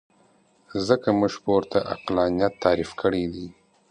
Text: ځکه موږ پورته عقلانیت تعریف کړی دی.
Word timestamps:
ځکه 0.87 1.09
موږ 1.19 1.33
پورته 1.43 1.79
عقلانیت 1.93 2.53
تعریف 2.63 2.91
کړی 3.01 3.23
دی. 3.33 3.47